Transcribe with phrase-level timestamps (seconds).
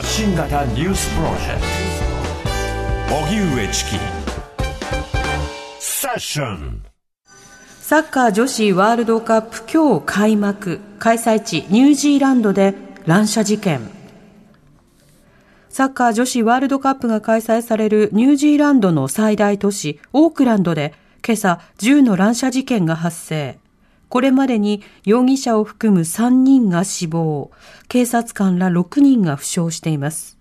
[0.00, 1.60] 発信型ニュースプロジェク
[3.10, 3.16] ト。
[3.16, 3.90] 荻上チキ
[5.78, 6.82] セッション
[7.82, 10.80] サッカー女子ワールドカップ今日開幕。
[10.98, 12.74] 開催地ニュージーランドで
[13.04, 13.90] 乱射事件。
[15.68, 23.58] サッカー女子ワールドカップが開催されるニュージーランドの最大都市オークランドで今朝銃の乱射事件が発生。
[24.10, 27.52] これまでに容疑者を含む3人が死亡、
[27.88, 30.36] 警察官ら6人が負傷しています。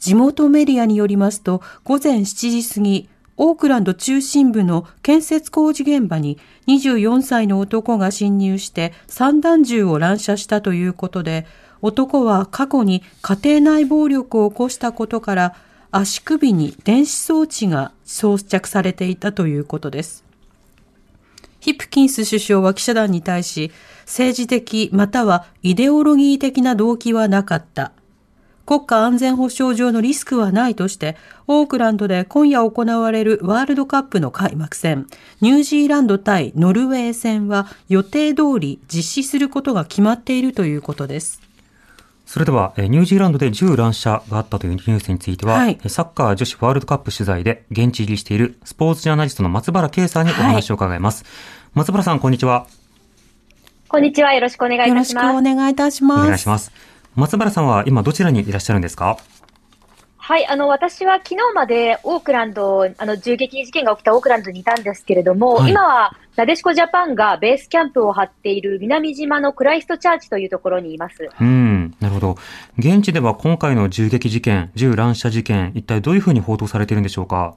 [0.00, 11.46] 地元メディアによりますと、午前7時過ぎ、オークランド中心部の建設工事現場に24歳の男が侵入して散弾銃を乱射したということで、
[11.82, 15.54] 男は過去に家庭内暴力を起こしたことから
[15.92, 20.25] 足首に電子装置が装着されていたということです。
[21.60, 27.92] ヒプキンス首相は記者団に対し、政治的またはイデオロギー的な動機はなかった。
[28.66, 35.06] 国家安全保障上のリスクはないとして、オークランドで今夜行われるワールドカップの開幕戦、
[35.40, 41.45] ニュージーランド対ノルウェー戦は予定通り実施することが決まっているということです。
[42.26, 51.22] それでは、ニュージーランドで銃乱射があったというニュースについては、はい、サッカー女子ワールドカップ取材で現地入りしているスポーツジャーナリストの松原圭さんにお話を伺います。
[51.22, 51.32] はい、
[51.74, 52.66] 松原さん、こんにちは。
[53.88, 54.34] こんにちは。
[54.34, 55.24] よろしくお願いいたします。
[55.24, 56.22] よろしくお願いいたします。
[56.22, 56.72] お願いします。
[57.14, 59.18] 松原さんは今どちらにいらっしゃるんですか？
[60.28, 71.30] はい、あの、私は昨日までオークランド、あの、銃撃事件が起きたオークランドにいたんですけれども、はい、今は、なでしこジャパンがベースキャンプを張っている南島のクライストチャーチというところにいます。
[71.40, 72.36] うん、なるほど。
[72.76, 77.54] 現地では今回の銃撃事件、銃乱射事件、一体どういうふうに報道されているんでしょうか？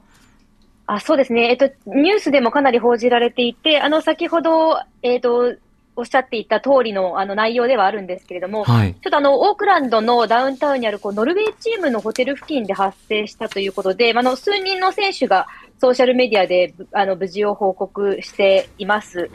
[0.86, 5.56] あそうですね、えっと、ニュースでもかなり報じられていて、あの、先ほど、えっと、
[6.00, 15.46] おっしゃっていた通りのあの内容ではあるんですけれども、はい、ちょっとあの、オークランドのダウンタウンにあるこうノルウェーチームのホテル付近で発生したということで、あの、数人の選手が
[15.78, 19.30] ソーシャルメディアであの無事を報告しています。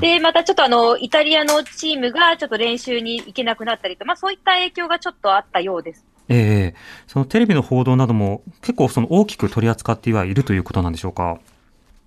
[0.00, 6.04] で、またちょっとあの、イタリアのチームがちょっと練習に行けなくなったりと、まあそういった影響がちょっとあったようです。
[6.28, 11.40] ええー、そのテレビの報道なども結構その大きく取り扱ってはいるということなんでしょうか？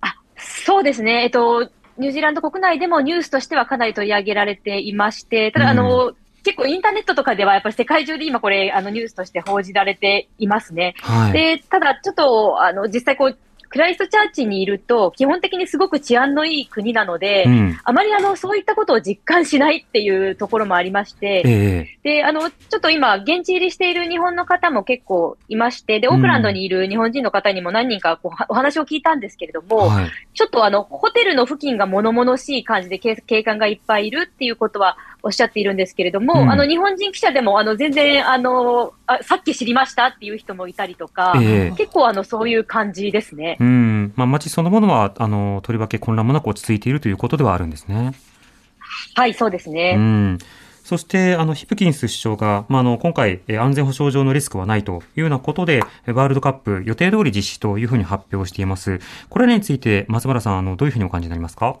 [0.00, 1.24] あ、そうですね。
[1.24, 1.68] えっと、
[1.98, 10.94] ニュージーランド国内でもニュースとしてはかなり取り上げられていまして、ただ、あの、うん、結構インターネットとかではやっぱり世界中で今これ、あのニュースとして報じられていますね。
[11.00, 13.38] はい、で、ただちょっと、あの、実際こう、
[13.74, 43.56] クライストチャーチにいると、基本的にすごく治安のいい国なので、うん、あまりあのそういったことを実感しないっていうところもありまして、えー、であのちょっと今、現地入りしている日本の方も結構いまして、でオークランドにいる日本人の方にも何人かこうお話を聞いたんですけれども、はい、ちょっとあのホテルの付近が物々しい感じで警官がいっぱいいるっていうことはおっしゃっているんですけれども、うん、あの日本人記者でもあの全然あのあさっき知りましたっていう人もいたりとか、えー、結構あのそういう感じですね。
[43.64, 48.12] うんまあ、街そのものはあのとりわけ混乱もなく落ち着いているということではあるんですね。
[49.14, 49.94] はい、そうですね。
[49.96, 50.38] うん
[50.84, 59.00] そして、あの、ヒプキンス首相が、まあ、あの、今回、安全保障上のリスクはないというようなことで、ワールドカップ予定通り実施というふうに発表しています。
[59.30, 61.78] これについて、松原さん、あの、どういうふうにお感じになりますか？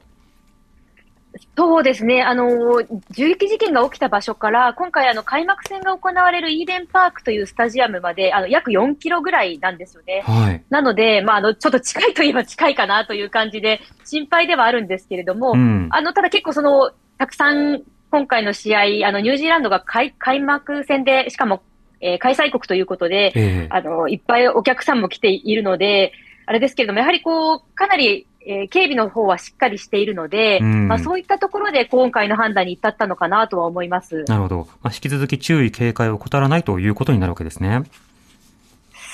[1.56, 10.22] そうですね、あの銃撃事件が起きた場所から、今回、あの開幕戦が行われるイーデンパークというスタジアムまであの約4キロぐらいなんですよね。
[10.24, 21.62] はい、なので、まあ、あのちょっと近いといえば近いかなという感じで、心配ではあるんですけれども、うん、あのただ結構その、たくさん今回の試合、あのニュージーランドが開開幕戦で、しかも、
[22.00, 26.12] えー、開催国ということで、えー、あの、いっぱいお客さんも来ているので、
[26.46, 34.24] あれですけれども、やはりこう、かなりえー、警備の方はしっかりしているので、うん、まあ、そういったところで今回の判断に至ったのかなとは思います。
[34.24, 34.68] なるほど。
[34.82, 37.82] まあ、引き続き注意、警戒を怠らないということになるわけですね。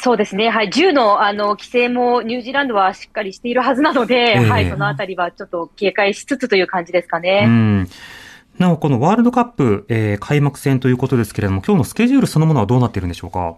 [0.03, 0.49] そうですね。
[0.49, 0.71] はい。
[0.71, 4.71] 銃の、あの、規制もニュージーランドはしっかりしているはずなので、えー、はい。
[4.71, 7.45] そのあたりはちょっと警戒しつつという感じですかね。
[7.47, 7.89] うん
[8.59, 13.57] なお、このワールドカップ、えー、開幕戦ということですけれども、今日のスケジュールそのものはどうなっているんでしょうか？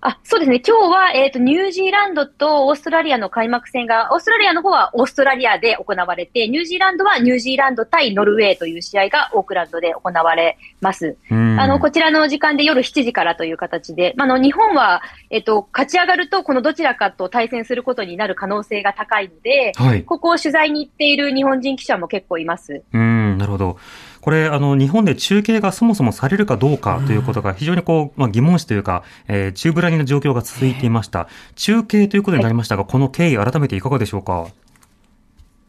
[0.00, 0.62] あそうですね。
[0.64, 11.16] 今日は、えっ、ー、と、ニュージーランドとオーストラリアの開幕戦が、オーストラリアの方はオーストラリアで行われて、ニュージーランドはニュージーランド対ノルウェーという試合がオークランドで行われます。
[11.30, 11.34] あ
[11.66, 22.84] の、こちらの時間で夜7時からという形で、まあ、の、日本は、えっ、ー、と、勝ち上がると、このどちらかと対戦することになる可能性が高いので、はい、ここを取材に行っている日本人記者も結構います。
[22.92, 23.78] うん、なるほど。
[24.28, 31.28] これ、あの、日本で中継がそもそもされるかどうかということが非常にこう、まあ、疑問視というか、えー、中ぶらりの状況が続いていました。
[31.56, 34.48] 中継ということになりましたが、はい、この経緯、改めていかがでしょうか？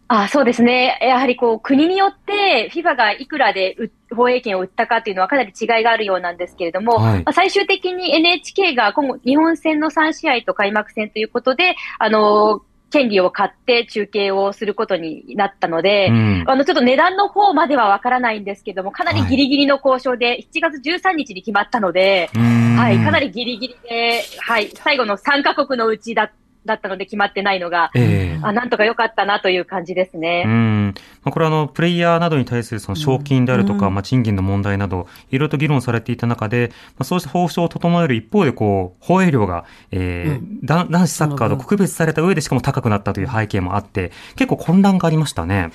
[0.09, 0.99] あそうですね。
[1.01, 3.77] やはりこう、国によって FIFA がいくらで
[4.13, 26.31] 放映権を売ったかっていうのはかなり違いがあるようなんですけれども、はい、まあ、最終的に NHK が今後、日本戦の3試合と開幕戦ということで、あの権利を買って中継をすることになったので、うん、あの、ちょっと値段の方まではわからないんですけども、かなりギリギリの交渉で、7月13日に決まったので、はい、かなりギリギリで、はい、最後の3カ国のうちだっ
[26.65, 30.43] だったので決まってないのが、えー、あなんとか良かったなという感じですね。
[30.45, 30.93] うん。
[31.23, 40.59] まあ、これはあの、プレイヤーなどに対するその賞金であるとか、うん、まあ、賃金の問題など、いろいろと議論されていた中で、まあ、そうした報酬を整える一方で、こう、放映量が、えー、うん、
[40.89, 45.71] 男子サッカーと区別された上でしかも高くなったという背景もあって、結構混乱がありましたね。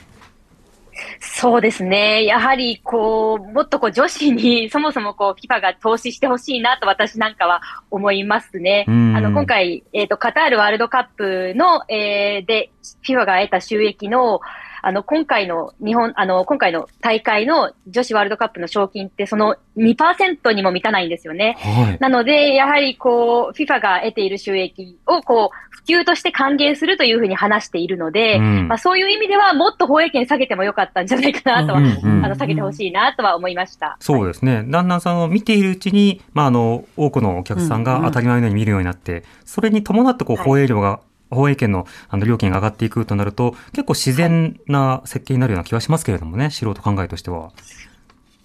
[1.21, 2.25] そうですね。
[2.25, 7.61] やはり、こう、もっとこう女子に そもそもこう FIFA が投資してほしいなと私なんかは
[7.91, 8.85] 思いますね。
[8.89, 12.71] あの、今回、えっ、ー、と、カタールワールドカップの、えー、で、
[13.07, 14.41] FIFA が得た収益の、
[14.87, 21.57] あの、今回の日本、あの、今回の大会の女子ワールドカップの賞金ってその2%にも満たないんですよね。
[21.59, 33.97] はい、なので、やはりこう、FIFA が得ている収益をこう、普及として還元するというふうに話しているので、うん、まあそういう意味ではもっと放映権下げてもよかったんじゃないかなとは、うんうん、あの、下げてほしいなとは思いました。
[34.01, 34.65] そうですね。
[34.69, 47.51] だんだんさんを見ているうちに、まああの、多くのお客さんが当たり前のように見るようになって、それに伴ってこう、放映量が、はい放映権のあの料金が上がっていくとなると、結構自然な設計になるような気はしますけれどもね、素人考えとしては。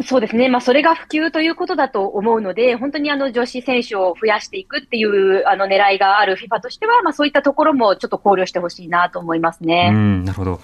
[0.05, 0.47] そうですね。
[0.47, 9.89] まあ、それが普及ということだと思うので、本当にあの女子選手を増やしていくっていうあの狙いがある FIFA としては、まあ、そういったところもちょっと考慮してほしいなと思いますね。
[9.93, 10.61] うん、なるほど。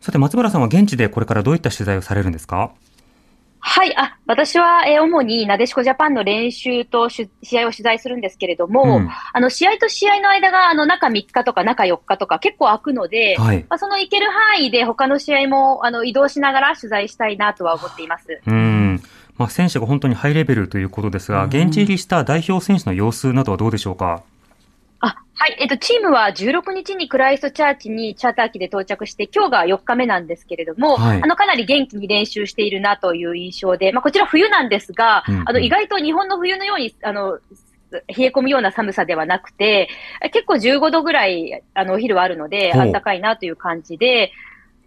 [0.00, 2.70] さて、松原さんは現地でこれからどういった取材をされるんですか？
[3.62, 7.28] はい、あ、私は、えー、主になでしこジャパンの練習と試
[7.58, 18.40] 合を取材するんですけれども、うん、あの、試合と試合の間が、あの、中3日とか中4日とか結構空くので、はい、まあ、その行ける範囲で他の試合も、あの、移動しながら取材したいなとは思っています。
[18.46, 19.02] うん。
[19.36, 24.14] まあ、選手が本当にハイレベルということですが、現地入りした代表選手の様子などはどうでしょうか？
[24.14, 24.22] あ、
[25.42, 25.56] はい。
[25.58, 37.38] えっと、チームは16日にクライストチャーチにチャーター機で到着して、今日が4日目なんですけれども、はい、あの、かなり元気に練習しているなという印象で、まあ、こちら冬なんですが、うんうん、あの、意外と日本の冬のように、あの、
[37.90, 39.88] 冷え込むような寒さではなくて、
[40.30, 44.32] 結構15度ぐらい、あの、お昼はあるので、暖かいなという感じで、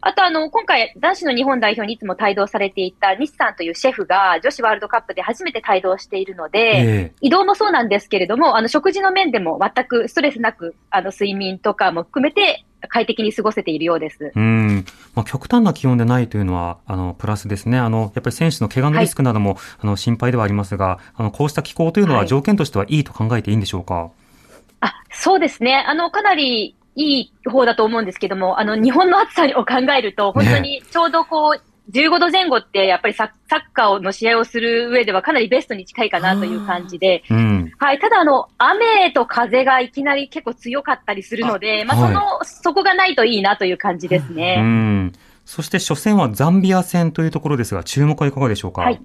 [0.05, 14.33] あとあの、今回、男子の日本代表にいつも帯同されていた西さんというシェフが女子ワールドカップで初めて帯同しているので、えー、移動もそうなんですけれども、あの、食事の面でも全くストレスなく、あの、睡眠とかも含めて、快適に過ごせているようです。
[14.35, 14.85] うん。
[15.15, 17.77] まあ、極端な気温でないというのは、あの、プラスですね。
[17.77, 24.11] あの、やっぱり選手の怪我のリスクなども、はい、あの、心配ではありますが、あの、こうした気候というのは条件としてはいいと考えていいんでしょうか、はい、
[24.81, 25.81] あ、そうですね。
[25.87, 31.61] あの、かなりいい方だと思うんですけども、あの、日本の暑さを考えると、本当にちょうどこう、
[31.91, 33.29] 15度前後ってやっぱりサッ
[33.73, 44.57] カーの試合をする上ではかなりベストに近いかなという感じで、うん、はい、ただあの、雨と風がいきなり結構強かったりするので、まあ、その、はい、そこがないといいなという感じですね。
[44.59, 45.11] うん。
[45.45, 48.83] そして初戦はザンビア戦というところですが、注目はいかがでしょうか？
[48.83, 49.01] はい。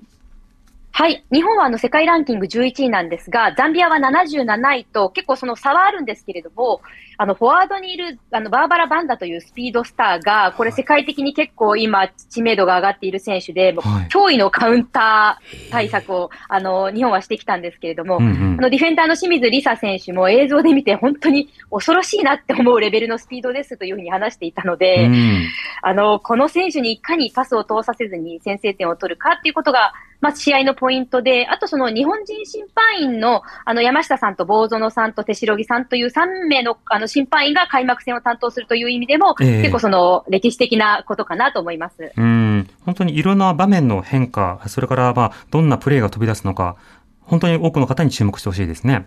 [0.98, 1.24] はい。
[1.30, 6.80] 日本はあの世界ランキング11位なんですが、ザンビアは77位と結構その差はあるんですけれども、
[7.18, 25.46] あの、フォワードにいる、あの、バーバラ・バンダというスピードスターが、これ世界的に結構今、知名度が上がっている選手で、はい、驚異のカウンター対策を、あの、日本はしてきたんですけれども、うんうん、あの、ディフェンダーの清水梨沙選手も映像で見て本当に恐ろしいなって思うレベルのスピードですというふうに話していたので、うん、
[25.82, 42.12] あの、この選手にいかにパスを通させずに先制点を取るかっていうことが、まあ、試合のポイントで、あとその日本人審判員の、あの、山下さんと坊園さんと手代木さんという3名の、あの、審判員が開幕戦を担当するという意味でも、えー、結構その、歴史的なことかなと思います。
[42.16, 42.68] うん。
[42.84, 46.76] 本当にいろんな場面の変化、それから、まあ、どんなプレーが飛び出すのか、
[47.20, 49.06] 本当に多くの方に注目してほしいですね。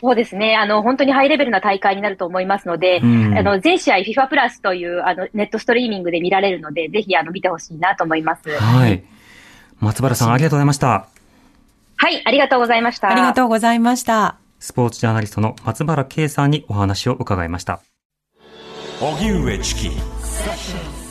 [0.00, 0.54] そうですね。
[0.56, 8.50] あの、本当にハイレベルな大会になると思いますので、うん、あの、全試合 FIFA プラスという、あの、ネットストリーミングで見られるので、ぜひ、あの、見てほしいなと思います。
[8.50, 9.02] はい。
[9.80, 11.08] 松原さん、ありがとうございました。
[11.96, 13.08] はい、ありがとうございました。
[13.08, 14.36] ありがとうございました。
[14.58, 17.80] スポーツジャーナリストの松原圭さんにお話を伺いました。
[19.00, 21.03] 荻上チキ。